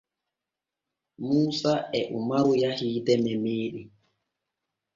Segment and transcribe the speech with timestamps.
[1.25, 3.87] Muusa e umaru yahii deme meeɗen.